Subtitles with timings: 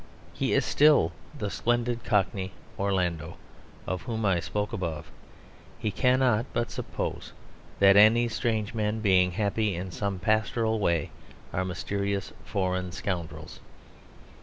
[0.33, 3.37] He is still the splendid Cockney Orlando
[3.85, 5.11] of whom I spoke above;
[5.77, 7.33] he cannot but suppose
[7.77, 11.11] that any strange men, being happy in some pastoral way,
[11.53, 13.59] are mysterious foreign scoundrels.